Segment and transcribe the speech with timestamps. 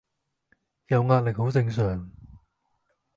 [0.87, 2.09] 有壓力好正常